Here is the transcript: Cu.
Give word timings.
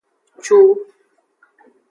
Cu. 0.41 0.57